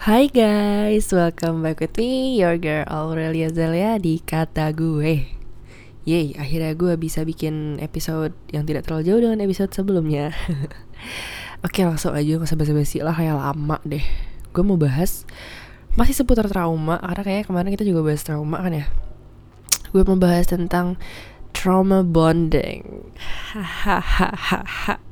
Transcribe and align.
Hai 0.00 0.32
guys, 0.32 1.12
welcome 1.12 1.60
back 1.60 1.84
with 1.84 1.92
me, 2.00 2.40
your 2.40 2.56
girl 2.56 2.88
Aurelia 2.88 3.52
Zelia 3.52 4.00
di 4.00 4.16
Kata 4.16 4.72
Gue. 4.72 5.28
Yeay, 6.08 6.40
akhirnya 6.40 6.72
gue 6.72 6.96
bisa 6.96 7.20
bikin 7.20 7.76
episode 7.84 8.32
yang 8.48 8.64
tidak 8.64 8.88
terlalu 8.88 9.12
jauh 9.12 9.20
dengan 9.20 9.44
episode 9.44 9.68
sebelumnya. 9.76 10.32
Oke 11.68 11.84
langsung 11.84 12.16
aja, 12.16 12.32
gak 12.32 12.48
usah 12.48 12.56
basa-basi 12.56 13.04
lah 13.04 13.12
kayak 13.12 13.44
lama 13.44 13.76
deh. 13.84 14.00
Gue 14.56 14.64
mau 14.64 14.80
bahas 14.80 15.28
masih 16.00 16.16
seputar 16.16 16.48
trauma, 16.48 16.96
karena 17.04 17.20
kayak 17.20 17.52
kemarin 17.52 17.68
kita 17.68 17.84
juga 17.84 18.00
bahas 18.00 18.24
trauma 18.24 18.56
kan 18.56 18.72
ya. 18.72 18.88
Gue 19.92 20.00
mau 20.08 20.16
bahas 20.16 20.48
tentang 20.48 20.96
trauma 21.52 22.00
bonding. 22.00 23.12
Hahaha 23.84 25.09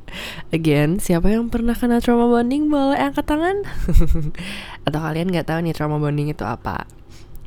Again, 0.54 0.98
siapa 0.98 1.32
yang 1.32 1.52
pernah 1.52 1.76
kena 1.76 2.00
trauma 2.00 2.28
bonding 2.28 2.68
boleh 2.68 2.96
angkat 2.96 3.28
tangan? 3.28 3.64
Atau 4.86 5.00
kalian 5.00 5.28
nggak 5.28 5.46
tahu 5.48 5.58
nih 5.64 5.74
trauma 5.76 5.96
bonding 6.00 6.32
itu 6.32 6.44
apa? 6.44 6.88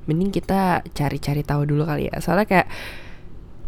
Mending 0.09 0.33
kita 0.33 0.85
cari-cari 0.91 1.41
tahu 1.45 1.65
dulu 1.69 1.85
kali 1.85 2.09
ya. 2.09 2.17
Soalnya 2.21 2.47
kayak 2.49 2.67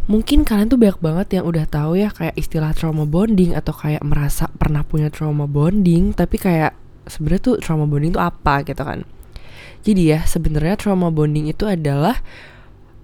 mungkin 0.10 0.44
kalian 0.44 0.68
tuh 0.68 0.76
banyak 0.76 1.00
banget 1.00 1.28
yang 1.40 1.46
udah 1.48 1.64
tahu 1.64 1.96
ya 1.96 2.12
kayak 2.12 2.36
istilah 2.36 2.76
trauma 2.76 3.08
bonding 3.08 3.56
atau 3.56 3.72
kayak 3.72 4.04
merasa 4.04 4.52
pernah 4.52 4.84
punya 4.84 5.08
trauma 5.14 5.48
bonding, 5.48 6.12
tapi 6.12 6.42
kayak 6.42 6.76
sebenarnya 7.08 7.42
tuh 7.42 7.56
trauma 7.60 7.88
bonding 7.88 8.12
itu 8.16 8.22
apa 8.22 8.64
gitu 8.68 8.84
kan? 8.84 9.08
Jadi 9.84 10.16
ya 10.16 10.24
sebenarnya 10.24 10.80
trauma 10.80 11.12
bonding 11.12 11.52
itu 11.52 11.68
adalah 11.68 12.20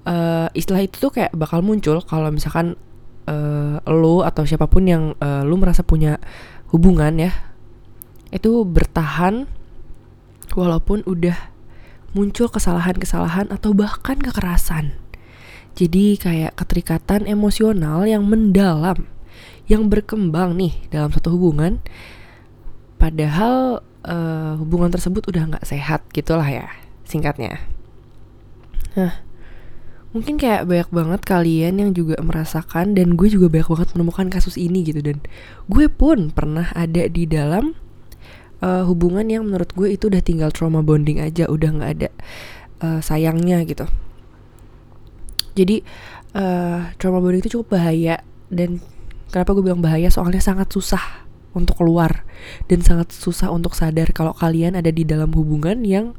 uh, 0.07 0.47
istilah 0.55 0.81
itu 0.83 0.95
tuh 0.97 1.11
kayak 1.11 1.31
bakal 1.35 1.59
muncul 1.59 1.99
kalau 2.03 2.31
misalkan 2.31 2.79
uh, 3.29 3.77
lo 3.85 4.25
atau 4.25 4.43
siapa 4.43 4.65
pun 4.65 4.89
yang 4.89 5.13
uh, 5.21 5.45
lo 5.45 5.55
merasa 5.61 5.85
punya 5.85 6.17
hubungan 6.73 7.29
ya 7.29 7.31
itu 8.33 8.65
bertahan 8.65 9.45
walaupun 10.57 11.05
udah 11.05 11.37
muncul 12.13 12.49
kesalahan-kesalahan 12.49 13.53
atau 13.53 13.73
bahkan 13.73 14.17
kekerasan. 14.17 14.97
Jadi 15.77 16.17
kayak 16.17 16.57
keterikatan 16.57 17.29
emosional 17.29 18.03
yang 18.09 18.25
mendalam 18.25 19.05
yang 19.69 19.85
berkembang 19.85 20.57
nih 20.57 20.73
dalam 20.89 21.13
satu 21.13 21.37
hubungan 21.37 21.77
padahal 22.97 23.85
uh, 24.03 24.57
hubungan 24.57 24.89
tersebut 24.89 25.29
udah 25.29 25.55
nggak 25.55 25.65
sehat 25.69 26.03
gitulah 26.09 26.45
ya 26.49 26.67
singkatnya. 27.05 27.61
Nah, 28.97 29.21
mungkin 30.09 30.41
kayak 30.41 30.65
banyak 30.65 30.89
banget 30.89 31.21
kalian 31.21 31.73
yang 31.77 31.91
juga 31.93 32.17
merasakan 32.17 32.97
dan 32.97 33.13
gue 33.13 33.29
juga 33.29 33.45
banyak 33.45 33.69
banget 33.69 33.89
menemukan 33.93 34.27
kasus 34.33 34.57
ini 34.57 34.81
gitu. 34.81 35.05
Dan 35.05 35.21
gue 35.69 35.85
pun 35.85 36.33
pernah 36.33 36.73
ada 36.73 37.05
di 37.05 37.29
dalam 37.29 37.77
uh, 38.65 38.83
hubungan 38.89 39.25
yang 39.29 39.45
menurut 39.45 39.69
gue 39.77 39.93
itu 39.93 40.09
udah 40.09 40.21
tinggal 40.25 40.49
trauma 40.49 40.81
bonding 40.81 41.21
aja 41.21 41.45
udah 41.45 41.69
nggak 41.69 41.91
ada 42.01 42.09
uh, 42.81 42.99
sayangnya 43.05 43.61
gitu. 43.69 43.85
Jadi 45.53 45.85
uh, 46.33 46.89
trauma 46.97 47.21
bonding 47.21 47.45
itu 47.45 47.59
cukup 47.59 47.77
bahaya 47.77 48.25
dan 48.49 48.81
kenapa 49.29 49.53
gue 49.53 49.61
bilang 49.61 49.83
bahaya? 49.83 50.09
Soalnya 50.09 50.41
sangat 50.41 50.73
susah 50.73 51.29
untuk 51.53 51.81
keluar 51.81 52.25
dan 52.65 52.81
sangat 52.81 53.13
susah 53.13 53.49
untuk 53.49 53.73
sadar 53.73 54.09
kalau 54.13 54.33
kalian 54.37 54.77
ada 54.77 54.89
di 54.89 55.05
dalam 55.05 55.33
hubungan 55.33 55.81
yang 55.85 56.13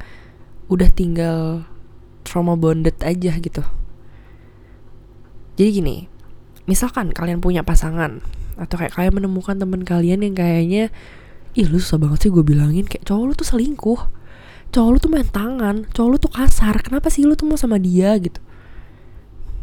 udah 0.71 0.91
tinggal 0.91 1.67
trauma 2.23 2.55
bonded 2.55 2.95
aja 3.03 3.35
gitu 3.39 3.63
jadi 5.61 5.77
gini, 5.77 6.09
misalkan 6.65 7.13
kalian 7.13 7.45
punya 7.45 7.61
pasangan 7.61 8.25
atau 8.57 8.81
kayak 8.81 8.97
kalian 8.97 9.21
menemukan 9.21 9.61
teman 9.61 9.85
kalian 9.85 10.25
yang 10.25 10.33
kayaknya 10.33 10.89
ih 11.53 11.69
lu 11.69 11.77
susah 11.77 12.01
banget 12.01 12.25
sih 12.25 12.31
gue 12.33 12.41
bilangin. 12.41 12.89
Kayak 12.89 13.05
cowok 13.05 13.25
lu 13.29 13.33
tuh 13.37 13.45
selingkuh. 13.45 14.01
Cowok 14.73 14.89
lu 14.89 14.99
tuh 15.05 15.13
main 15.13 15.29
tangan 15.29 15.85
cowok 15.93 16.09
lu 16.09 16.17
tuh 16.17 16.33
kasar 16.33 16.81
kenapa 16.81 17.13
sih 17.13 17.29
lu 17.29 17.37
tuh 17.37 17.45
mau 17.45 17.61
sama 17.61 17.77
dia 17.77 18.17
gitu? 18.17 18.41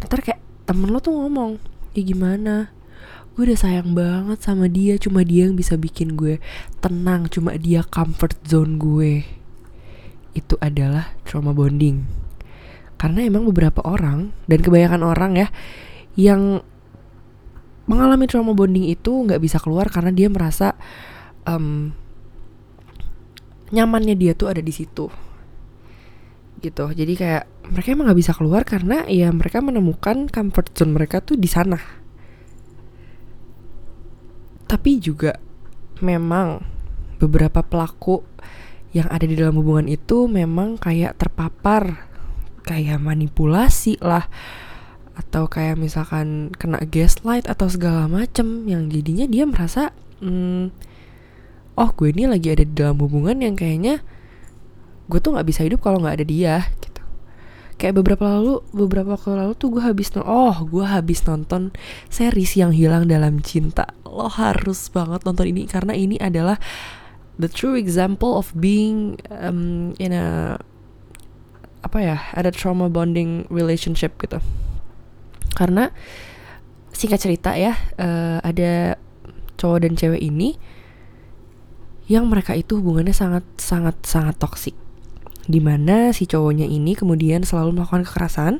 Ntar 0.05 0.21
kayak 0.21 0.37
temen 0.69 0.93
lo 0.93 1.01
tuh 1.01 1.17
ngomong 1.17 1.57
ya 1.97 2.05
gimana? 2.05 2.69
Gue 3.33 3.49
udah 3.49 3.57
sayang 3.57 3.97
banget 3.97 4.37
sama 4.45 4.69
dia 4.69 5.01
cuma 5.01 5.25
dia 5.25 5.49
yang 5.49 5.57
bisa 5.57 5.81
bikin 5.81 6.13
gue 6.13 6.37
tenang 6.77 7.25
cuma 7.25 7.57
dia 7.57 7.81
comfort 7.81 8.37
zone 8.45 8.77
gue. 8.77 9.25
Itu 10.37 10.61
adalah 10.61 11.17
trauma 11.25 11.57
bonding. 11.57 12.05
Karena 13.01 13.25
emang 13.25 13.49
beberapa 13.49 13.81
orang 13.81 14.29
dan 14.45 14.61
kebanyakan 14.61 15.01
orang 15.01 15.33
ya 15.41 15.49
yang 16.17 16.65
mengalami 17.87 18.27
trauma 18.27 18.51
bonding 18.51 18.89
itu 18.89 19.23
nggak 19.23 19.39
bisa 19.39 19.61
keluar 19.63 19.87
karena 19.87 20.11
dia 20.11 20.27
merasa 20.27 20.75
um, 21.47 21.95
nyamannya 23.71 24.17
dia 24.19 24.33
tuh 24.35 24.51
ada 24.51 24.59
di 24.59 24.73
situ. 24.75 25.07
Gitu. 26.59 26.85
Jadi 26.89 27.13
kayak 27.15 27.71
mereka 27.71 27.87
emang 27.93 28.11
nggak 28.11 28.19
bisa 28.19 28.33
keluar 28.35 28.65
karena 28.67 29.05
ya 29.07 29.31
mereka 29.31 29.63
menemukan 29.63 30.27
comfort 30.27 30.73
zone 30.75 30.91
mereka 30.97 31.23
tuh 31.23 31.39
di 31.39 31.47
sana. 31.47 31.79
Tapi 34.67 34.99
juga 34.99 35.39
memang 36.03 36.59
beberapa 37.21 37.63
pelaku 37.63 38.19
yang 38.91 39.07
ada 39.07 39.23
di 39.23 39.37
dalam 39.37 39.55
hubungan 39.61 39.87
itu 39.87 40.27
memang 40.27 40.75
kayak 40.75 41.15
terpapar 41.15 42.09
kayak 42.67 42.99
manipulasi 42.99 43.95
lah 44.03 44.27
atau 45.17 45.49
kayak 45.49 45.81
misalkan 45.81 46.53
kena 46.61 46.77
gaslight 46.85 47.49
atau 47.49 47.65
segala 47.65 48.05
macem 48.05 48.69
yang 48.69 48.85
jadinya 48.93 49.25
dia 49.25 49.49
merasa 49.49 49.89
hmm, 50.21 50.69
oh 51.73 51.89
gue 51.97 52.13
ini 52.13 52.29
lagi 52.29 52.53
ada 52.53 52.61
di 52.61 52.73
dalam 52.73 53.01
hubungan 53.01 53.41
yang 53.41 53.57
kayaknya 53.57 54.05
gue 55.09 55.19
tuh 55.21 55.33
nggak 55.33 55.47
bisa 55.47 55.65
hidup 55.65 55.81
kalau 55.81 55.97
nggak 56.03 56.21
ada 56.21 56.25
dia 56.27 56.55
gitu. 56.83 57.01
Kayak 57.77 58.01
beberapa 58.01 58.25
lalu 58.25 58.65
beberapa 58.73 59.13
waktu 59.13 59.37
lalu 59.37 59.53
tuh 59.53 59.69
gue 59.77 59.83
habis 59.85 60.09
oh 60.17 60.55
gue 60.65 60.85
habis 60.85 61.21
nonton 61.23 61.69
series 62.09 62.57
yang 62.57 62.73
hilang 62.73 63.05
dalam 63.05 63.39
cinta. 63.39 63.87
Lo 64.03 64.27
harus 64.27 64.89
banget 64.89 65.23
nonton 65.23 65.45
ini 65.47 65.69
karena 65.69 65.93
ini 65.93 66.17
adalah 66.17 66.57
the 67.37 67.47
true 67.47 67.77
example 67.77 68.35
of 68.35 68.49
being 68.57 69.21
um, 69.29 69.93
in 70.01 70.11
a 70.11 70.57
apa 71.85 71.97
ya 72.01 72.17
ada 72.33 72.49
trauma 72.49 72.89
bonding 72.89 73.45
relationship 73.47 74.17
gitu 74.19 74.41
karena 75.57 75.89
singkat 76.93 77.17
cerita 77.17 77.57
ya 77.57 77.73
uh, 77.97 78.37
ada 78.45 79.01
cowok 79.57 79.89
dan 79.89 79.93
cewek 79.97 80.21
ini 80.21 80.61
yang 82.05 82.29
mereka 82.29 82.53
itu 82.53 82.77
hubungannya 82.77 83.11
sangat 83.11 83.43
sangat 83.57 83.97
sangat 84.05 84.37
toksik 84.37 84.77
di 85.47 85.57
mana 85.63 86.13
si 86.13 86.29
cowoknya 86.29 86.69
ini 86.69 86.93
kemudian 86.93 87.41
selalu 87.41 87.81
melakukan 87.81 88.05
kekerasan 88.05 88.53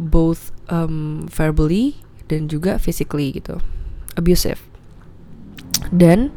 both 0.00 0.56
um, 0.72 1.28
verbally 1.28 2.00
dan 2.30 2.46
juga 2.46 2.78
physically 2.80 3.34
gitu. 3.34 3.58
Abusive. 4.14 4.62
Dan 5.90 6.32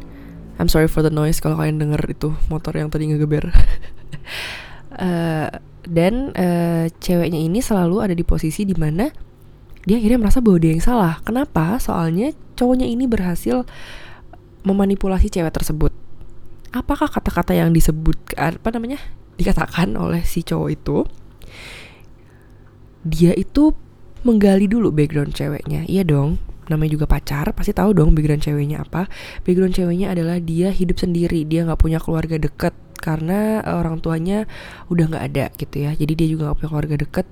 I'm 0.58 0.66
sorry 0.66 0.90
for 0.90 1.00
the 1.00 1.14
noise 1.14 1.38
kalau 1.38 1.56
kalian 1.56 1.78
denger 1.78 2.02
itu 2.10 2.34
motor 2.50 2.74
yang 2.74 2.90
tadi 2.90 3.08
ngegeber. 3.08 3.54
Uh, 4.98 5.48
dan 5.96 6.34
uh, 6.34 6.90
ceweknya 6.98 7.38
ini 7.38 7.62
selalu 7.62 8.04
ada 8.04 8.14
di 8.14 8.26
posisi 8.26 8.66
di 8.66 8.74
mana 8.74 9.08
dia 9.84 10.00
akhirnya 10.00 10.18
merasa 10.20 10.40
bahwa 10.40 10.58
dia 10.60 10.72
yang 10.72 10.84
salah. 10.84 11.20
Kenapa? 11.24 11.76
Soalnya 11.76 12.32
cowoknya 12.56 12.88
ini 12.88 13.04
berhasil 13.04 13.68
memanipulasi 14.64 15.28
cewek 15.28 15.52
tersebut. 15.52 15.92
Apakah 16.72 17.06
kata-kata 17.06 17.54
yang 17.54 17.70
disebut 17.70 18.34
apa 18.34 18.68
namanya 18.74 18.98
dikatakan 19.36 19.94
oleh 19.94 20.24
si 20.24 20.42
cowok 20.42 20.68
itu? 20.72 20.98
Dia 23.04 23.36
itu 23.36 23.76
menggali 24.24 24.64
dulu 24.66 24.88
background 24.88 25.36
ceweknya. 25.36 25.84
Iya 25.84 26.02
dong, 26.08 26.40
namanya 26.72 26.96
juga 26.96 27.06
pacar, 27.06 27.52
pasti 27.52 27.76
tahu 27.76 27.92
dong 27.92 28.16
background 28.16 28.40
ceweknya 28.40 28.82
apa. 28.82 29.06
Background 29.44 29.76
ceweknya 29.76 30.16
adalah 30.16 30.40
dia 30.40 30.72
hidup 30.72 30.96
sendiri, 30.96 31.44
dia 31.44 31.68
nggak 31.68 31.78
punya 31.78 32.00
keluarga 32.00 32.40
deket 32.40 32.72
karena 32.96 33.60
orang 33.68 34.00
tuanya 34.00 34.48
udah 34.88 35.04
nggak 35.12 35.24
ada 35.28 35.46
gitu 35.60 35.76
ya. 35.84 35.92
Jadi 35.92 36.12
dia 36.16 36.28
juga 36.32 36.50
nggak 36.50 36.64
punya 36.64 36.70
keluarga 36.72 36.96
deket 36.96 37.26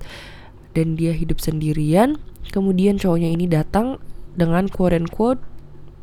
dan 0.73 0.97
dia 0.97 1.13
hidup 1.13 1.37
sendirian 1.37 2.17
kemudian 2.49 2.97
cowoknya 2.97 3.29
ini 3.29 3.45
datang 3.49 4.01
dengan 4.33 4.65
quote 4.67 4.97
and 4.97 5.09
quote 5.09 5.41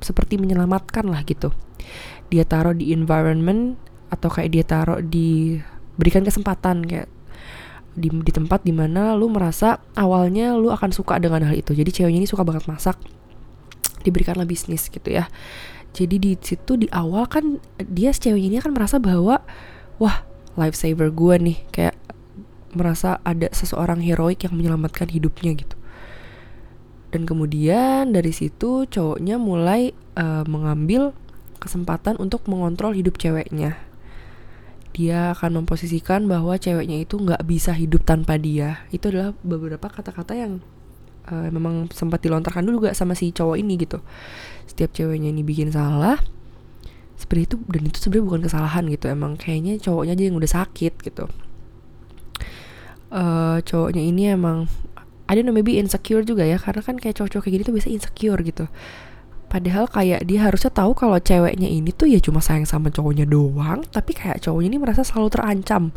seperti 0.00 0.40
menyelamatkan 0.40 1.04
lah 1.06 1.22
gitu. 1.28 1.52
Dia 2.32 2.46
taruh 2.48 2.72
di 2.72 2.94
environment 2.94 3.76
atau 4.08 4.32
kayak 4.32 4.50
dia 4.50 4.64
taruh 4.64 4.98
di 5.04 5.60
berikan 6.00 6.24
kesempatan 6.24 6.82
kayak 6.88 7.08
di, 7.94 8.08
di 8.08 8.32
tempat 8.32 8.64
di 8.64 8.72
mana 8.72 9.12
lu 9.18 9.28
merasa 9.28 9.82
awalnya 9.98 10.56
lu 10.56 10.72
akan 10.72 10.90
suka 10.94 11.20
dengan 11.20 11.44
hal 11.44 11.54
itu. 11.58 11.76
Jadi 11.76 11.90
ceweknya 11.92 12.24
ini 12.24 12.28
suka 12.30 12.46
banget 12.46 12.64
masak 12.70 12.96
diberikanlah 14.00 14.48
bisnis 14.48 14.88
gitu 14.88 15.12
ya. 15.12 15.28
Jadi 15.90 16.16
di 16.16 16.32
situ 16.38 16.78
di 16.78 16.88
awal 16.94 17.26
kan 17.28 17.58
dia 17.76 18.14
ceweknya 18.14 18.48
ini 18.56 18.58
akan 18.62 18.72
merasa 18.72 18.96
bahwa 19.02 19.42
wah 20.00 20.16
lifesaver 20.56 21.12
gue 21.12 21.34
nih. 21.50 21.58
Kayak 21.74 21.94
merasa 22.72 23.18
ada 23.26 23.50
seseorang 23.50 24.02
heroik 24.02 24.46
yang 24.46 24.54
menyelamatkan 24.54 25.10
hidupnya 25.10 25.54
gitu. 25.58 25.76
Dan 27.10 27.26
kemudian 27.26 28.14
dari 28.14 28.30
situ 28.30 28.86
cowoknya 28.86 29.34
mulai 29.36 29.90
uh, 30.14 30.46
mengambil 30.46 31.10
kesempatan 31.58 32.16
untuk 32.22 32.46
mengontrol 32.46 32.94
hidup 32.94 33.18
ceweknya. 33.18 33.76
Dia 34.94 35.34
akan 35.34 35.62
memposisikan 35.62 36.30
bahwa 36.30 36.54
ceweknya 36.58 37.02
itu 37.02 37.18
nggak 37.18 37.42
bisa 37.46 37.74
hidup 37.74 38.06
tanpa 38.06 38.38
dia. 38.38 38.86
Itu 38.94 39.10
adalah 39.10 39.34
beberapa 39.42 39.90
kata-kata 39.90 40.38
yang 40.38 40.62
uh, 41.26 41.50
memang 41.50 41.90
sempat 41.90 42.22
dilontarkan 42.22 42.62
dulu 42.62 42.90
gak 42.90 42.98
sama 42.98 43.18
si 43.18 43.34
cowok 43.34 43.58
ini 43.58 43.74
gitu. 43.78 43.98
Setiap 44.70 44.94
ceweknya 44.94 45.34
ini 45.34 45.42
bikin 45.42 45.74
salah 45.74 46.18
seperti 47.18 47.52
itu 47.52 47.56
dan 47.68 47.82
itu 47.84 47.98
sebenarnya 48.00 48.26
bukan 48.26 48.42
kesalahan 48.46 48.84
gitu. 48.86 49.06
Emang 49.10 49.34
kayaknya 49.34 49.82
cowoknya 49.82 50.14
aja 50.14 50.24
yang 50.30 50.38
udah 50.38 50.50
sakit 50.62 50.94
gitu 51.02 51.26
uh, 53.10 53.58
cowoknya 53.62 54.02
ini 54.02 54.34
emang 54.34 54.66
don't 55.30 55.46
know 55.46 55.54
maybe 55.54 55.78
insecure 55.78 56.26
juga 56.26 56.42
ya 56.42 56.58
karena 56.58 56.82
kan 56.82 56.98
kayak 56.98 57.22
cowok-cowok 57.22 57.42
kayak 57.46 57.54
gini 57.54 57.64
tuh 57.66 57.74
biasa 57.78 57.88
insecure 57.90 58.40
gitu 58.42 58.66
Padahal 59.50 59.90
kayak 59.90 60.30
dia 60.30 60.46
harusnya 60.46 60.70
tahu 60.70 60.94
kalau 60.94 61.18
ceweknya 61.18 61.66
ini 61.66 61.90
tuh 61.90 62.06
ya 62.06 62.22
cuma 62.22 62.38
sayang 62.38 62.70
sama 62.70 62.86
cowoknya 62.86 63.26
doang, 63.26 63.82
tapi 63.90 64.14
kayak 64.14 64.38
cowoknya 64.46 64.70
ini 64.70 64.78
merasa 64.78 65.02
selalu 65.02 65.26
terancam 65.26 65.90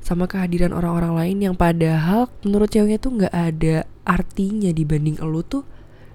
sama 0.00 0.24
kehadiran 0.24 0.72
orang-orang 0.72 1.12
lain 1.12 1.36
yang 1.44 1.52
padahal 1.52 2.32
menurut 2.48 2.72
ceweknya 2.72 2.96
tuh 2.96 3.12
nggak 3.20 3.34
ada 3.36 3.84
artinya 4.08 4.72
dibanding 4.72 5.20
elu 5.20 5.44
tuh 5.44 5.68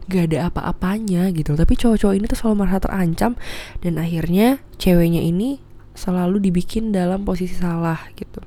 gak 0.09 0.33
ada 0.33 0.49
apa-apanya 0.49 1.29
gitu. 1.29 1.53
Tapi 1.53 1.77
cowok-cowok 1.77 2.17
ini 2.17 2.25
tuh 2.25 2.37
selalu 2.41 2.65
merasa 2.65 2.81
terancam 2.81 3.37
dan 3.85 4.01
akhirnya 4.01 4.57
ceweknya 4.81 5.21
ini 5.21 5.61
selalu 5.93 6.41
dibikin 6.41 6.89
dalam 6.89 7.21
posisi 7.21 7.53
salah 7.53 8.01
gitu 8.17 8.41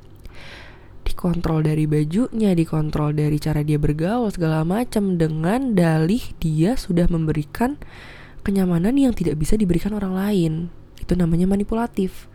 dikontrol 1.12 1.60
dari 1.60 1.84
bajunya, 1.84 2.56
dikontrol 2.56 3.12
dari 3.12 3.36
cara 3.36 3.60
dia 3.60 3.76
bergaul 3.76 4.32
segala 4.32 4.64
macam 4.64 5.20
dengan 5.20 5.76
dalih 5.76 6.24
dia 6.40 6.74
sudah 6.74 7.04
memberikan 7.12 7.76
kenyamanan 8.40 8.96
yang 8.96 9.12
tidak 9.12 9.36
bisa 9.36 9.60
diberikan 9.60 9.92
orang 9.92 10.16
lain. 10.16 10.52
Itu 10.96 11.12
namanya 11.14 11.44
manipulatif. 11.44 12.32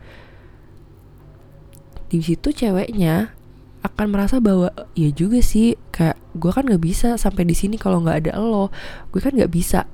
Di 2.08 2.22
situ 2.22 2.54
ceweknya 2.54 3.34
akan 3.82 4.06
merasa 4.10 4.38
bahwa 4.38 4.70
ya 4.94 5.10
juga 5.10 5.42
sih 5.42 5.78
kayak 5.94 6.18
gue 6.38 6.50
kan 6.50 6.66
nggak 6.66 6.82
bisa 6.82 7.14
sampai 7.18 7.46
di 7.46 7.54
sini 7.54 7.78
kalau 7.78 8.02
nggak 8.02 8.26
ada 8.26 8.32
lo 8.42 8.74
gue 9.14 9.22
kan 9.22 9.30
nggak 9.30 9.54
bisa 9.54 9.86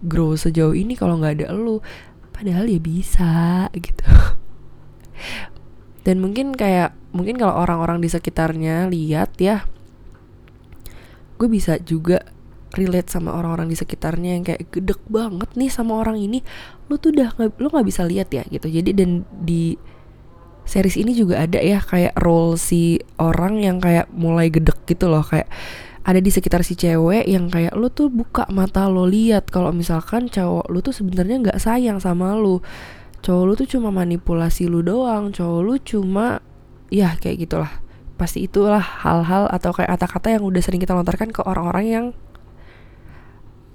grow 0.00 0.32
sejauh 0.32 0.72
ini 0.72 0.96
kalau 0.96 1.20
nggak 1.20 1.44
ada 1.44 1.52
lo 1.52 1.84
padahal 2.32 2.64
ya 2.64 2.80
bisa 2.80 3.68
gitu 3.76 4.08
dan 6.04 6.20
mungkin 6.20 6.52
kayak 6.52 6.92
mungkin 7.16 7.40
kalau 7.40 7.56
orang-orang 7.56 7.98
di 8.04 8.08
sekitarnya 8.12 8.92
lihat 8.92 9.34
ya 9.40 9.64
gue 11.34 11.48
bisa 11.50 11.80
juga 11.82 12.22
relate 12.74 13.10
sama 13.10 13.32
orang-orang 13.34 13.70
di 13.70 13.78
sekitarnya 13.78 14.30
yang 14.36 14.44
kayak 14.44 14.66
gedek 14.70 15.00
banget 15.06 15.46
nih 15.54 15.70
sama 15.70 16.02
orang 16.02 16.18
ini. 16.18 16.42
Lu 16.90 16.98
tuh 16.98 17.14
udah 17.14 17.34
lu 17.38 17.70
nggak 17.70 17.86
bisa 17.86 18.02
lihat 18.02 18.28
ya 18.34 18.42
gitu. 18.50 18.66
Jadi 18.66 18.90
dan 18.92 19.22
di 19.30 19.78
series 20.66 20.98
ini 20.98 21.14
juga 21.14 21.44
ada 21.44 21.60
ya 21.62 21.78
kayak 21.78 22.18
role 22.18 22.58
si 22.58 22.98
orang 23.20 23.62
yang 23.62 23.78
kayak 23.78 24.10
mulai 24.10 24.50
gedek 24.50 24.84
gitu 24.90 25.06
loh. 25.06 25.22
Kayak 25.22 25.48
ada 26.04 26.20
di 26.20 26.28
sekitar 26.28 26.60
si 26.66 26.76
cewek 26.76 27.24
yang 27.24 27.48
kayak 27.48 27.72
lu 27.72 27.88
tuh 27.88 28.12
buka 28.12 28.44
mata 28.52 28.84
lo 28.92 29.08
lihat 29.08 29.48
kalau 29.48 29.72
misalkan 29.72 30.28
cowok 30.28 30.68
lu 30.68 30.84
tuh 30.84 30.92
sebenarnya 30.92 31.40
nggak 31.40 31.58
sayang 31.62 31.96
sama 31.96 32.36
lu 32.36 32.60
cowok 33.24 33.42
lu 33.48 33.52
tuh 33.56 33.68
cuma 33.68 33.88
manipulasi 33.88 34.68
lu 34.68 34.84
doang 34.84 35.32
cowok 35.32 35.60
lu 35.64 35.74
cuma 35.80 36.44
ya 36.92 37.16
kayak 37.16 37.48
gitulah. 37.48 37.72
Pasti 38.20 38.46
itulah 38.46 38.78
hal-hal 38.78 39.48
atau 39.50 39.72
kayak 39.72 39.96
kata-kata 39.96 40.38
yang 40.38 40.44
udah 40.44 40.60
sering 40.62 40.78
kita 40.78 40.92
lontarkan 40.92 41.32
ke 41.32 41.40
orang-orang 41.42 41.84
yang 41.88 42.06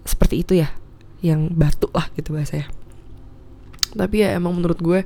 seperti 0.08 0.46
itu 0.46 0.54
ya 0.64 0.72
yang 1.20 1.52
batu 1.52 1.92
lah 1.92 2.08
gitu 2.16 2.32
bahasa 2.32 2.64
ya 2.64 2.68
tapi 3.94 4.22
ya 4.22 4.38
emang 4.38 4.58
menurut 4.58 4.78
gue 4.82 5.02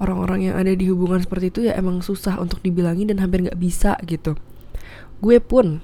orang-orang 0.00 0.52
yang 0.52 0.54
ada 0.56 0.72
di 0.72 0.88
hubungan 0.88 1.20
seperti 1.20 1.46
itu 1.52 1.60
ya 1.68 1.76
emang 1.76 2.00
susah 2.00 2.40
untuk 2.40 2.60
dibilangi 2.64 3.08
dan 3.08 3.20
hampir 3.20 3.44
nggak 3.44 3.58
bisa 3.60 3.96
gitu. 4.04 4.36
Gue 5.20 5.40
pun 5.40 5.80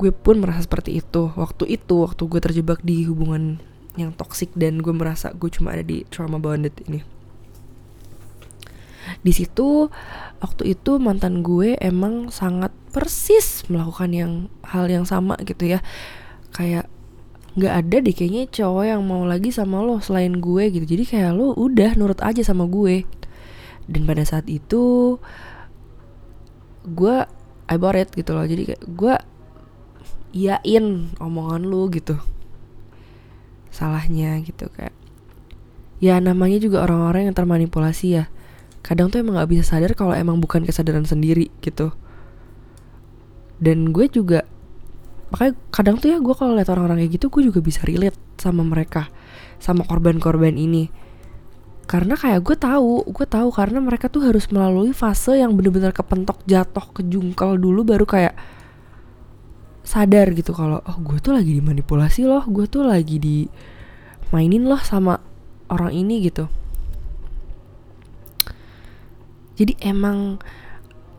gue 0.00 0.10
pun 0.12 0.40
merasa 0.40 0.64
seperti 0.64 1.00
itu. 1.00 1.32
Waktu 1.36 1.68
itu 1.68 2.04
waktu 2.04 2.22
gue 2.24 2.40
terjebak 2.40 2.80
di 2.80 3.04
hubungan 3.04 3.60
yang 3.98 4.14
toksik 4.14 4.54
dan 4.54 4.78
gue 4.78 4.94
merasa 4.94 5.34
gue 5.34 5.50
cuma 5.50 5.74
ada 5.74 5.82
di 5.82 6.06
trauma 6.06 6.38
bonded 6.38 6.74
ini. 6.86 7.02
Di 9.20 9.32
situ 9.34 9.90
waktu 10.38 10.78
itu 10.78 11.02
mantan 11.02 11.42
gue 11.42 11.74
emang 11.82 12.30
sangat 12.30 12.70
persis 12.94 13.66
melakukan 13.66 14.10
yang 14.14 14.32
hal 14.62 14.86
yang 14.86 15.02
sama 15.02 15.34
gitu 15.42 15.66
ya. 15.66 15.82
Kayak 16.54 16.86
nggak 17.58 17.74
ada 17.74 17.96
deh 17.98 18.14
kayaknya 18.14 18.46
cowok 18.46 18.84
yang 18.86 19.02
mau 19.02 19.26
lagi 19.26 19.50
sama 19.50 19.82
lo 19.82 19.98
selain 19.98 20.38
gue 20.38 20.70
gitu. 20.70 20.86
Jadi 20.86 21.04
kayak 21.10 21.34
lo 21.34 21.52
udah 21.58 21.98
nurut 21.98 22.22
aja 22.22 22.46
sama 22.46 22.70
gue. 22.70 23.02
Dan 23.90 24.06
pada 24.06 24.22
saat 24.22 24.46
itu 24.46 25.18
gue 26.86 27.16
I 27.66 27.76
bought 27.78 27.98
it 27.98 28.14
gitu 28.14 28.30
loh. 28.30 28.46
Jadi 28.46 28.70
kayak 28.70 28.82
gue 28.86 29.14
iyain 30.30 31.10
omongan 31.18 31.66
lo 31.66 31.90
gitu 31.90 32.14
salahnya 33.70 34.38
gitu 34.42 34.66
kayak 34.74 34.92
ya 36.00 36.16
namanya 36.18 36.58
juga 36.58 36.82
orang-orang 36.82 37.30
yang 37.30 37.36
termanipulasi 37.36 38.06
ya. 38.18 38.24
Kadang 38.80 39.12
tuh 39.12 39.20
emang 39.20 39.36
nggak 39.36 39.50
bisa 39.52 39.76
sadar 39.76 39.92
kalau 39.92 40.16
emang 40.16 40.40
bukan 40.40 40.64
kesadaran 40.64 41.04
sendiri 41.04 41.52
gitu. 41.60 41.92
Dan 43.60 43.92
gue 43.92 44.08
juga 44.08 44.48
makanya 45.30 45.54
kadang 45.70 46.00
tuh 46.00 46.10
ya 46.10 46.18
gue 46.18 46.34
kalau 46.34 46.58
lihat 46.58 46.72
orang-orang 46.72 47.06
kayak 47.06 47.20
gitu 47.20 47.30
gue 47.30 47.42
juga 47.52 47.60
bisa 47.62 47.86
relate 47.86 48.18
sama 48.40 48.64
mereka 48.64 49.12
sama 49.60 49.84
korban-korban 49.84 50.56
ini. 50.56 50.88
Karena 51.84 52.16
kayak 52.16 52.40
gue 52.48 52.56
tahu 52.56 53.04
gue 53.12 53.26
tahu 53.28 53.52
karena 53.52 53.84
mereka 53.84 54.08
tuh 54.08 54.24
harus 54.24 54.48
melalui 54.48 54.96
fase 54.96 55.36
yang 55.36 55.52
bener-bener 55.52 55.92
kepentok 55.92 56.40
jatuh 56.48 56.86
ke 56.96 57.04
jungkel 57.04 57.60
dulu 57.60 57.84
baru 57.84 58.08
kayak 58.08 58.34
sadar 59.80 60.30
gitu 60.36 60.52
kalau 60.52 60.84
oh 60.84 60.96
gue 61.00 61.18
tuh 61.18 61.32
lagi 61.34 61.56
dimanipulasi 61.56 62.28
loh 62.28 62.44
gue 62.44 62.68
tuh 62.68 62.84
lagi 62.84 63.16
di 63.16 63.48
mainin 64.30 64.68
loh 64.68 64.80
sama 64.80 65.18
orang 65.72 65.94
ini 65.96 66.28
gitu 66.28 66.46
jadi 69.56 69.76
emang 69.92 70.40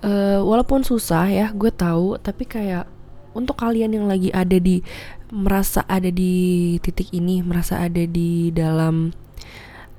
uh, 0.01 0.39
walaupun 0.41 0.81
susah 0.81 1.29
ya 1.29 1.47
gue 1.53 1.69
tahu 1.69 2.17
tapi 2.21 2.45
kayak 2.45 2.89
untuk 3.31 3.59
kalian 3.59 3.95
yang 3.95 4.05
lagi 4.11 4.27
ada 4.31 4.59
di 4.59 4.83
merasa 5.31 5.87
ada 5.87 6.11
di 6.11 6.75
titik 6.83 7.15
ini, 7.15 7.39
merasa 7.39 7.79
ada 7.79 8.03
di 8.03 8.51
dalam 8.51 9.15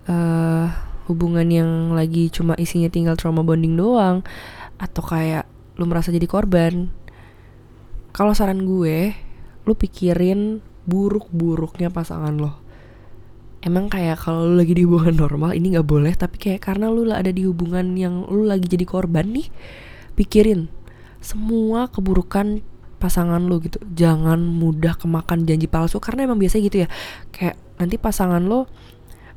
uh, 0.07 0.67
hubungan 1.09 1.49
yang 1.49 1.71
lagi 1.97 2.29
cuma 2.29 2.53
isinya 2.61 2.93
tinggal 2.93 3.17
trauma 3.17 3.41
bonding 3.41 3.75
doang 3.75 4.21
atau 4.77 5.03
kayak 5.03 5.49
lu 5.81 5.89
merasa 5.89 6.13
jadi 6.13 6.29
korban. 6.29 6.93
Kalau 8.13 8.37
saran 8.37 8.69
gue, 8.69 9.17
lu 9.65 9.73
pikirin 9.73 10.61
buruk-buruknya 10.85 11.89
pasangan 11.89 12.37
lo. 12.37 12.61
Emang 13.63 13.87
kayak 13.87 14.19
kalau 14.19 14.45
lu 14.45 14.59
lagi 14.59 14.75
di 14.75 14.83
hubungan 14.83 15.15
normal 15.15 15.55
ini 15.55 15.73
nggak 15.79 15.87
boleh, 15.87 16.13
tapi 16.19 16.37
kayak 16.37 16.61
karena 16.67 16.91
lu 16.91 17.07
ada 17.09 17.31
di 17.31 17.47
hubungan 17.47 17.95
yang 17.95 18.27
lu 18.27 18.45
lagi 18.45 18.67
jadi 18.67 18.83
korban 18.83 19.31
nih, 19.31 19.49
pikirin 20.19 20.67
semua 21.23 21.87
keburukan 21.87 22.61
pasangan 22.99 23.39
lu 23.39 23.63
gitu. 23.63 23.79
Jangan 23.95 24.43
mudah 24.43 24.99
kemakan 24.99 25.47
janji 25.47 25.71
palsu 25.71 26.03
karena 26.03 26.27
emang 26.27 26.43
biasa 26.43 26.59
gitu 26.59 26.85
ya. 26.85 26.89
Kayak 27.31 27.57
nanti 27.79 27.97
pasangan 28.03 28.43
lo 28.43 28.67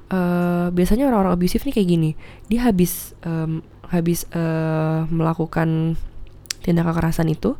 uh, 0.10 0.70
biasanya 0.74 1.06
orang-orang 1.10 1.38
abusif 1.38 1.62
nih 1.64 1.74
kayak 1.78 1.90
gini. 1.90 2.12
Dia 2.50 2.66
habis 2.70 3.14
um, 3.22 3.62
habis 3.94 4.26
uh, 4.34 5.06
melakukan 5.14 5.94
tindak 6.66 6.90
kekerasan 6.90 7.30
itu 7.30 7.54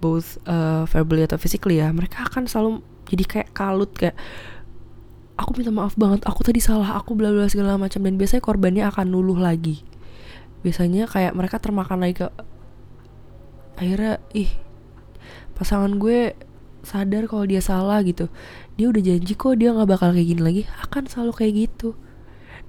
both 0.00 0.40
uh, 0.48 0.88
verbally 0.88 1.28
atau 1.28 1.36
physically 1.36 1.78
ya 1.78 1.92
mereka 1.92 2.24
akan 2.26 2.48
selalu 2.48 2.80
jadi 3.10 3.24
kayak 3.28 3.48
kalut 3.52 3.92
kayak 3.92 4.16
aku 5.40 5.56
minta 5.56 5.72
maaf 5.72 5.96
banget 5.96 6.20
aku 6.28 6.44
tadi 6.44 6.60
salah 6.60 7.00
aku 7.00 7.16
bla 7.16 7.32
bla 7.32 7.48
segala 7.48 7.80
macam. 7.80 8.04
Dan 8.04 8.20
biasanya 8.20 8.44
korbannya 8.44 8.84
akan 8.86 9.06
nuluh 9.08 9.40
lagi. 9.40 9.80
Biasanya 10.60 11.08
kayak 11.08 11.32
mereka 11.32 11.56
termakan 11.56 12.04
lagi 12.04 12.20
ke 12.20 12.28
akhirnya 13.80 14.20
ih 14.36 14.52
pasangan 15.56 15.96
gue 15.96 16.36
sadar 16.84 17.24
kalau 17.24 17.48
dia 17.48 17.64
salah 17.64 18.04
gitu. 18.04 18.28
Dia 18.76 18.92
udah 18.92 19.00
janji 19.00 19.32
kok 19.32 19.56
dia 19.56 19.72
nggak 19.72 19.88
bakal 19.88 20.12
kayak 20.12 20.28
gini 20.36 20.42
lagi 20.44 20.62
akan 20.84 21.08
selalu 21.08 21.32
kayak 21.32 21.54
gitu. 21.68 21.96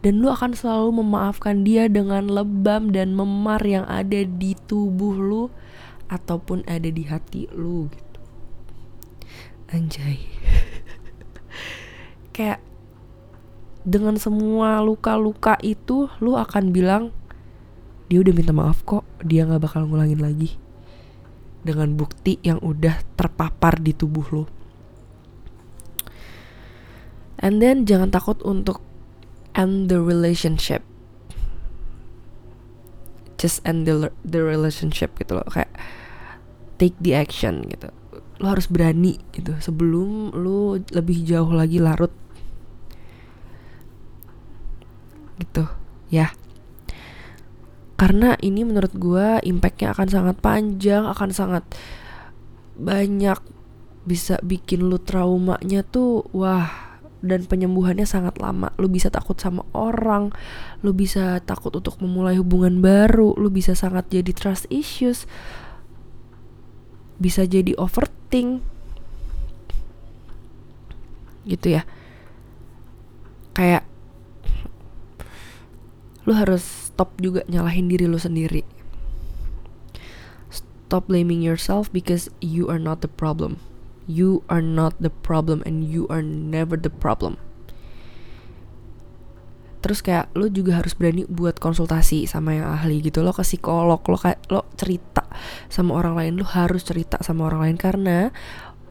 Dan 0.02 0.18
lu 0.18 0.34
akan 0.34 0.58
selalu 0.58 1.04
memaafkan 1.04 1.62
dia 1.62 1.86
dengan 1.86 2.26
lebam 2.26 2.90
dan 2.90 3.14
memar 3.14 3.62
yang 3.62 3.86
ada 3.86 4.26
di 4.26 4.58
tubuh 4.66 5.14
lu 5.14 5.44
ataupun 6.12 6.68
ada 6.68 6.92
di 6.92 7.08
hati 7.08 7.48
lu 7.56 7.88
gitu 7.88 8.20
anjay 9.72 10.20
kayak 12.36 12.60
dengan 13.82 14.20
semua 14.20 14.84
luka-luka 14.84 15.56
itu 15.64 16.12
lu 16.20 16.36
akan 16.36 16.76
bilang 16.76 17.16
dia 18.12 18.20
udah 18.20 18.34
minta 18.36 18.52
maaf 18.52 18.84
kok 18.84 19.08
dia 19.24 19.48
nggak 19.48 19.64
bakal 19.64 19.88
ngulangin 19.88 20.20
lagi 20.20 20.60
dengan 21.62 21.94
bukti 21.94 22.42
yang 22.42 22.58
udah 22.62 23.06
terpapar 23.16 23.78
di 23.78 23.94
tubuh 23.94 24.28
lo. 24.34 24.46
And 27.42 27.58
then 27.58 27.90
jangan 27.90 28.14
takut 28.14 28.38
untuk 28.46 28.82
end 29.58 29.90
the 29.90 29.98
relationship. 29.98 30.86
Just 33.42 33.66
end 33.66 33.90
the, 33.90 34.14
the 34.22 34.46
relationship 34.46 35.18
gitu 35.18 35.42
loh. 35.42 35.48
Kayak 35.50 35.74
take 36.78 36.94
the 37.02 37.18
action 37.18 37.66
gitu. 37.66 37.90
Lo 38.38 38.54
harus 38.54 38.70
berani 38.70 39.18
gitu. 39.34 39.58
Sebelum 39.58 40.38
lo 40.38 40.78
lebih 40.94 41.26
jauh 41.26 41.50
lagi 41.50 41.82
larut. 41.82 42.14
Gitu. 45.42 45.66
Ya. 46.14 46.30
Karena 47.98 48.38
ini 48.46 48.62
menurut 48.62 48.94
gue 48.94 49.42
impactnya 49.42 49.98
akan 49.98 50.08
sangat 50.10 50.38
panjang 50.38 51.10
akan 51.10 51.30
sangat 51.34 51.66
banyak. 52.78 53.42
Bisa 54.06 54.38
bikin 54.42 54.86
lu 54.86 55.02
traumanya 55.02 55.82
tuh 55.86 56.26
wah 56.34 56.91
dan 57.22 57.46
penyembuhannya 57.46 58.06
sangat 58.06 58.42
lama. 58.42 58.74
Lu 58.82 58.90
bisa 58.90 59.14
takut 59.14 59.38
sama 59.38 59.62
orang, 59.72 60.34
lu 60.82 60.92
bisa 60.92 61.40
takut 61.46 61.72
untuk 61.74 62.02
memulai 62.02 62.38
hubungan 62.42 62.82
baru, 62.82 63.38
lu 63.38 63.54
bisa 63.54 63.78
sangat 63.78 64.10
jadi 64.10 64.34
trust 64.34 64.66
issues, 64.74 65.30
bisa 67.22 67.46
jadi 67.46 67.78
overthink, 67.78 68.66
gitu 71.46 71.78
ya. 71.78 71.86
Kayak 73.54 73.86
lu 76.26 76.38
harus 76.38 76.92
stop 76.94 77.18
juga 77.18 77.42
nyalahin 77.50 77.90
diri 77.90 78.06
lu 78.06 78.18
sendiri. 78.18 78.66
Stop 80.50 81.08
blaming 81.08 81.40
yourself 81.40 81.88
because 81.90 82.28
you 82.44 82.68
are 82.68 82.82
not 82.82 83.00
the 83.00 83.10
problem. 83.10 83.62
You 84.12 84.44
are 84.52 84.60
not 84.60 85.00
the 85.00 85.08
problem 85.08 85.64
and 85.64 85.88
you 85.88 86.04
are 86.12 86.20
never 86.20 86.76
the 86.76 86.92
problem. 86.92 87.40
Terus 89.82 90.04
kayak 90.04 90.30
lo 90.38 90.46
juga 90.52 90.78
harus 90.78 90.94
berani 90.94 91.26
buat 91.26 91.58
konsultasi 91.58 92.30
sama 92.30 92.54
yang 92.60 92.70
ahli 92.70 93.02
gitu 93.02 93.26
lo 93.26 93.34
ke 93.34 93.42
psikolog 93.42 93.98
lo 94.06 94.18
kayak 94.20 94.46
lo 94.54 94.70
cerita 94.78 95.26
sama 95.74 95.98
orang 95.98 96.14
lain 96.20 96.34
lo 96.38 96.46
harus 96.46 96.86
cerita 96.86 97.18
sama 97.26 97.50
orang 97.50 97.66
lain 97.66 97.78
karena 97.82 98.18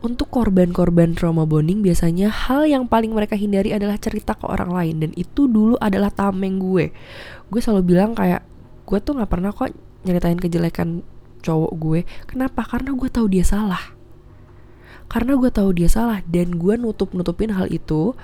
untuk 0.00 0.32
korban-korban 0.32 1.12
trauma 1.12 1.44
bonding 1.44 1.84
biasanya 1.84 2.32
hal 2.32 2.64
yang 2.64 2.88
paling 2.88 3.12
mereka 3.12 3.36
hindari 3.36 3.70
adalah 3.76 4.00
cerita 4.00 4.32
ke 4.32 4.48
orang 4.48 4.72
lain 4.72 4.94
dan 5.04 5.10
itu 5.12 5.44
dulu 5.44 5.76
adalah 5.76 6.08
tameng 6.08 6.56
gue. 6.56 6.88
Gue 7.52 7.60
selalu 7.60 7.94
bilang 7.94 8.16
kayak 8.16 8.42
gue 8.88 8.98
tuh 8.98 9.14
nggak 9.20 9.30
pernah 9.30 9.52
kok 9.52 9.70
nyeritain 10.08 10.40
kejelekan 10.40 11.04
cowok 11.44 11.72
gue. 11.76 12.00
Kenapa? 12.24 12.64
Karena 12.64 12.96
gue 12.96 13.08
tahu 13.12 13.28
dia 13.28 13.44
salah. 13.44 13.99
Karena 15.10 15.34
gue 15.34 15.50
tahu 15.50 15.74
dia 15.74 15.90
salah 15.90 16.22
dan 16.30 16.54
gue 16.54 16.78
nutup 16.78 17.10
nutupin 17.10 17.50
hal 17.50 17.66
itu 17.66 18.14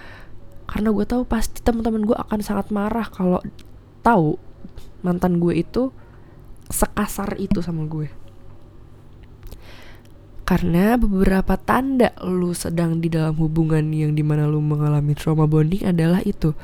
karena 0.70 0.94
gue 0.94 1.02
tahu 1.02 1.26
pasti 1.26 1.58
teman-teman 1.62 2.06
gue 2.06 2.14
akan 2.14 2.40
sangat 2.42 2.70
marah 2.70 3.10
kalau 3.10 3.42
tahu 4.06 4.38
mantan 5.02 5.42
gue 5.42 5.66
itu 5.66 5.90
sekasar 6.70 7.38
itu 7.42 7.58
sama 7.58 7.86
gue. 7.90 8.06
Karena 10.46 10.94
beberapa 10.94 11.58
tanda 11.58 12.14
lu 12.22 12.54
sedang 12.54 13.02
di 13.02 13.10
dalam 13.10 13.34
hubungan 13.34 13.82
yang 13.90 14.14
di 14.14 14.22
mana 14.22 14.46
lu 14.46 14.62
mengalami 14.62 15.10
trauma 15.18 15.42
bonding 15.50 15.82
adalah 15.82 16.22
itu. 16.22 16.54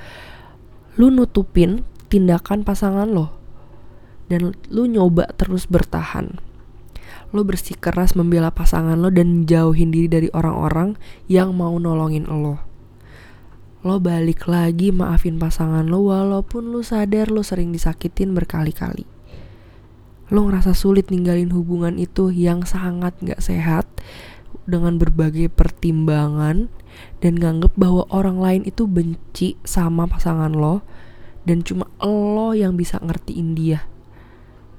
Lu 0.94 1.10
nutupin 1.10 1.82
tindakan 2.06 2.62
pasangan 2.62 3.10
lo. 3.10 3.34
Dan 4.30 4.54
lu 4.70 4.86
nyoba 4.86 5.34
terus 5.34 5.66
bertahan. 5.66 6.38
Lu 7.32 7.42
bersikeras 7.48 8.12
membela 8.12 8.52
pasangan 8.52 9.00
lo 9.00 9.08
dan 9.08 9.48
jauhin 9.48 9.88
diri 9.88 10.08
dari 10.08 10.28
orang-orang 10.36 11.00
yang 11.26 11.56
mau 11.56 11.74
nolongin 11.80 12.28
lo. 12.28 12.60
Lo 13.82 13.98
balik 13.98 14.46
lagi 14.46 14.94
maafin 14.94 15.40
pasangan 15.40 15.88
lo 15.88 16.12
walaupun 16.12 16.70
lu 16.70 16.84
sadar 16.84 17.32
lo 17.32 17.40
sering 17.42 17.72
disakitin 17.72 18.36
berkali-kali 18.36 19.08
lo 20.32 20.48
ngerasa 20.48 20.72
sulit 20.72 21.12
ninggalin 21.12 21.52
hubungan 21.52 22.00
itu 22.00 22.32
yang 22.32 22.64
sangat 22.64 23.12
gak 23.20 23.44
sehat 23.44 23.84
dengan 24.64 24.96
berbagai 24.96 25.52
pertimbangan 25.52 26.72
dan 27.20 27.36
nganggep 27.36 27.76
bahwa 27.76 28.08
orang 28.08 28.40
lain 28.40 28.62
itu 28.64 28.88
benci 28.88 29.60
sama 29.60 30.08
pasangan 30.08 30.56
lo 30.56 30.80
dan 31.44 31.60
cuma 31.60 31.84
lo 32.00 32.56
yang 32.56 32.80
bisa 32.80 32.96
ngertiin 33.04 33.52
dia 33.52 33.84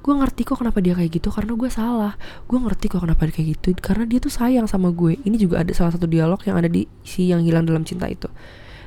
gue 0.03 0.13
ngerti 0.13 0.43
kok 0.43 0.59
kenapa 0.59 0.83
dia 0.83 0.93
kayak 0.93 1.15
gitu 1.15 1.31
karena 1.31 1.55
gue 1.55 1.69
salah. 1.71 2.13
Gue 2.45 2.59
ngerti 2.59 2.91
kok 2.91 3.01
kenapa 3.01 3.23
dia 3.31 3.33
kayak 3.39 3.49
gitu 3.55 3.67
karena 3.79 4.03
dia 4.03 4.19
tuh 4.19 4.33
sayang 4.35 4.67
sama 4.67 4.91
gue. 4.91 5.15
Ini 5.23 5.39
juga 5.39 5.63
ada 5.63 5.71
salah 5.71 5.95
satu 5.95 6.05
dialog 6.05 6.43
yang 6.43 6.59
ada 6.59 6.67
di 6.67 6.83
si 7.07 7.31
yang 7.31 7.39
hilang 7.41 7.63
dalam 7.63 7.87
cinta 7.87 8.11
itu. 8.11 8.27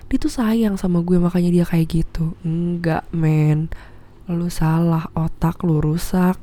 Dia 0.07 0.19
tuh 0.21 0.29
sayang 0.31 0.77
sama 0.77 1.01
gue 1.01 1.17
makanya 1.17 1.51
dia 1.51 1.65
kayak 1.65 1.89
gitu. 1.89 2.37
Enggak 2.45 3.09
men. 3.17 3.73
Lu 4.29 4.53
salah 4.53 5.09
otak 5.17 5.65
lu 5.65 5.81
rusak. 5.81 6.37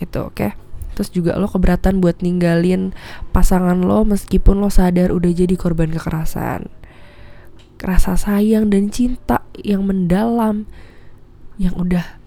Itu 0.00 0.32
oke? 0.32 0.34
Okay? 0.34 0.52
terus 1.00 1.16
juga 1.16 1.32
lo 1.40 1.48
keberatan 1.48 2.04
buat 2.04 2.20
ninggalin 2.20 2.92
pasangan 3.32 3.80
lo 3.80 4.04
meskipun 4.04 4.60
lo 4.60 4.68
sadar 4.68 5.16
udah 5.16 5.32
jadi 5.32 5.56
korban 5.56 5.88
kekerasan. 5.96 6.68
Rasa 7.80 8.20
sayang 8.20 8.68
dan 8.68 8.92
cinta 8.92 9.40
yang 9.56 9.88
mendalam 9.88 10.68
yang 11.56 11.72
udah 11.80 12.19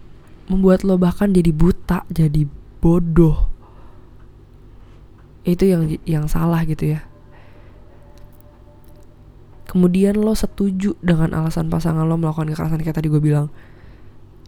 membuat 0.48 0.84
lo 0.84 1.00
bahkan 1.00 1.32
jadi 1.32 1.52
buta 1.56 2.04
jadi 2.12 2.48
bodoh. 2.84 3.48
Itu 5.44 5.68
yang 5.68 5.88
yang 6.04 6.26
salah 6.28 6.64
gitu 6.68 6.96
ya. 6.96 7.04
Kemudian 9.68 10.20
lo 10.20 10.36
setuju 10.38 10.94
dengan 11.02 11.34
alasan 11.34 11.72
pasangan 11.72 12.06
lo 12.06 12.20
melakukan 12.20 12.52
kekerasan 12.52 12.80
kayak 12.84 13.00
tadi 13.00 13.10
gue 13.10 13.22
bilang. 13.24 13.50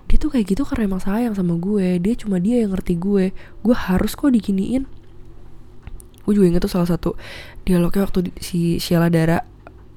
Dia 0.06 0.22
tuh 0.22 0.30
kayak 0.30 0.54
gitu 0.54 0.62
karena 0.68 0.86
emang 0.86 1.02
sayang 1.02 1.34
sama 1.34 1.58
gue. 1.58 1.98
Dia 1.98 2.14
cuma 2.14 2.38
dia 2.38 2.62
yang 2.62 2.78
ngerti 2.78 3.00
gue. 3.00 3.34
Gue 3.66 3.76
harus 3.76 4.14
kok 4.14 4.30
diginiin. 4.30 4.86
Gue 6.26 6.34
juga 6.38 6.46
inget 6.50 6.62
tuh 6.62 6.74
salah 6.74 6.90
satu 6.90 7.18
dialognya 7.66 8.06
waktu 8.06 8.30
si 8.38 8.78
Sheila 8.78 9.10
Dara 9.10 9.42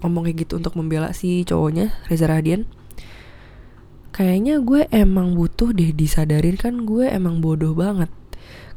ngomong 0.01 0.31
kayak 0.31 0.49
gitu 0.49 0.63
untuk 0.63 0.79
membela 0.79 1.11
si 1.13 1.43
cowoknya 1.43 1.93
Reza 2.07 2.31
Radian 2.31 2.78
kayaknya 4.11 4.61
gue 4.65 4.89
emang 4.91 5.37
butuh 5.37 5.71
deh 5.73 5.93
disadarin 5.93 6.57
kan 6.57 6.85
gue 6.89 7.07
emang 7.09 7.45
bodoh 7.45 7.77
banget. 7.77 8.11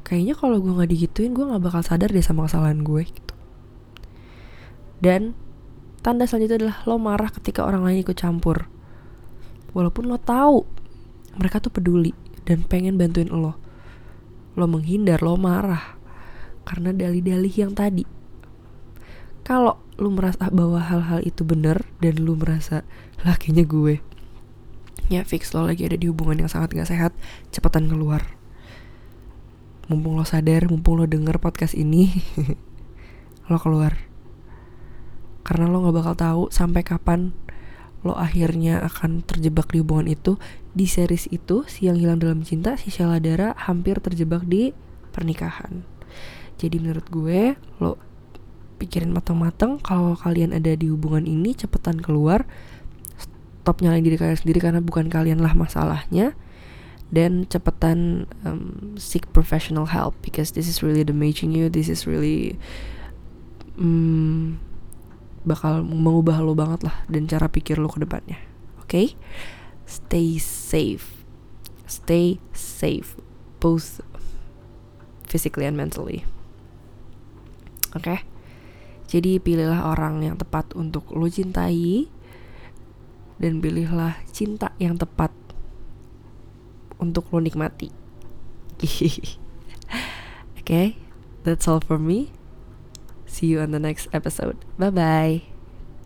Kayaknya 0.01 0.33
kalau 0.35 0.57
gue 0.59 0.71
nggak 0.73 0.91
digituin 0.91 1.31
gue 1.31 1.45
nggak 1.45 1.61
bakal 1.61 1.81
sadar 1.85 2.09
deh 2.11 2.23
sama 2.23 2.50
kesalahan 2.50 2.81
gue 2.81 3.01
gitu. 3.05 3.33
Dan 5.01 5.33
tanda 6.05 6.25
selanjutnya 6.25 6.57
adalah 6.61 6.77
lo 6.85 6.97
marah 7.01 7.29
ketika 7.33 7.65
orang 7.65 7.85
lain 7.85 8.01
ikut 8.03 8.17
campur. 8.17 8.69
Walaupun 9.71 10.09
lo 10.09 10.19
tahu 10.19 10.67
mereka 11.39 11.63
tuh 11.63 11.71
peduli 11.71 12.11
dan 12.43 12.67
pengen 12.67 13.00
bantuin 13.00 13.31
lo 13.31 13.55
lo 14.51 14.65
menghindar 14.67 15.23
lo 15.23 15.39
marah 15.39 15.95
karena 16.67 16.91
dalih-dalih 16.91 17.53
yang 17.55 17.71
tadi. 17.71 18.03
Kalau 19.41 19.79
lu 19.97 20.13
merasa 20.13 20.51
bahwa 20.53 20.77
hal-hal 20.81 21.23
itu 21.25 21.41
benar 21.41 21.88
dan 22.03 22.21
lu 22.21 22.38
merasa 22.38 22.85
lakinya 23.25 23.65
gue 23.65 24.11
ya 25.12 25.27
fix 25.27 25.51
lo 25.51 25.68
lagi 25.68 25.84
ada 25.84 26.00
di 26.00 26.08
hubungan 26.08 26.48
yang 26.48 26.50
sangat 26.50 26.72
gak 26.72 26.88
sehat 26.88 27.12
cepetan 27.51 27.91
keluar. 27.91 28.24
Mumpung 29.91 30.15
lo 30.15 30.24
sadar 30.24 30.72
mumpung 30.72 30.96
lo 30.96 31.03
denger 31.03 31.36
podcast 31.44 31.75
ini 31.75 32.08
lo 33.51 33.60
keluar. 33.60 34.00
Karena 35.44 35.68
lo 35.68 35.84
gak 35.84 35.96
bakal 36.00 36.15
tahu 36.15 36.44
sampai 36.48 36.88
kapan 36.88 37.36
lo 38.01 38.18
akhirnya 38.18 38.82
akan 38.88 39.27
terjebak 39.27 39.68
di 39.75 39.84
hubungan 39.84 40.08
itu. 40.08 40.39
Di 40.72 40.88
series 40.88 41.27
itu 41.27 41.68
si 41.68 41.91
yang 41.91 42.00
hilang 42.00 42.24
dalam 42.24 42.48
cinta 42.48 42.80
si 42.80 42.88
Shaladara 42.88 43.51
hampir 43.60 44.00
terjebak 44.00 44.48
di 44.48 44.72
pernikahan. 45.12 45.84
Jadi 46.56 46.80
menurut 46.80 47.03
gue 47.12 47.60
lo 47.84 48.00
pikirin 48.80 49.13
matang-matang 49.13 49.77
kalau 49.77 50.18
kalian 50.18 50.58
ada 50.58 50.74
di 50.74 50.89
hubungan 50.89 51.27
ini 51.27 51.53
cepetan 51.53 52.01
keluar 52.01 52.48
stop 53.62 53.86
nyalain 53.86 54.01
diri 54.01 54.18
kalian 54.18 54.41
sendiri 54.41 54.58
karena 54.58 54.82
bukan 54.82 55.06
kalian 55.06 55.38
lah 55.38 55.53
masalahnya 55.53 56.34
dan 57.13 57.46
cepetan 57.46 58.25
um, 58.41 58.98
seek 58.98 59.30
professional 59.30 59.86
help 59.94 60.18
because 60.25 60.58
this 60.58 60.65
is 60.65 60.82
really 60.82 61.06
damaging 61.06 61.53
you 61.53 61.70
this 61.70 61.86
is 61.86 62.10
really 62.10 62.58
um, 63.77 64.58
bakal 65.41 65.82
mengubah 65.82 66.38
lo 66.41 66.53
banget 66.53 66.86
lah 66.86 66.96
dan 67.10 67.25
cara 67.25 67.50
pikir 67.50 67.82
lo 67.82 67.89
ke 67.89 68.01
depannya. 68.01 68.38
Oke? 68.82 68.86
Okay? 68.86 69.08
Stay 69.89 70.38
safe. 70.38 71.25
Stay 71.89 72.38
safe 72.53 73.18
both 73.60 74.00
physically 75.25 75.65
and 75.65 75.75
mentally. 75.75 76.24
Oke? 77.98 78.06
Okay? 78.06 78.20
Jadi 79.12 79.44
pilihlah 79.44 79.91
orang 79.91 80.24
yang 80.24 80.39
tepat 80.39 80.72
untuk 80.72 81.12
lo 81.12 81.27
cintai 81.27 82.08
dan 83.41 83.57
pilihlah 83.57 84.21
cinta 84.29 84.69
yang 84.77 85.01
tepat 85.01 85.33
untuk 87.01 87.25
lo 87.33 87.41
nikmati. 87.41 87.89
Oke, 88.77 89.10
okay? 90.62 90.88
that's 91.41 91.65
all 91.65 91.81
for 91.81 91.98
me. 91.98 92.29
See 93.25 93.50
you 93.50 93.65
on 93.65 93.74
the 93.74 93.81
next 93.81 94.05
episode. 94.13 94.62
Bye 94.77 94.93
bye. 94.93 95.50